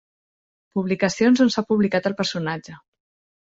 Publicacions 0.79 1.45
on 1.47 1.53
s'ha 1.57 1.67
publicat 1.69 2.11
el 2.13 2.19
personatge. 2.25 2.83